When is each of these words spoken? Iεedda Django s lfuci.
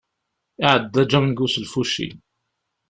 Iεedda 0.63 1.03
Django 1.11 1.45
s 1.53 1.55
lfuci. 1.63 2.07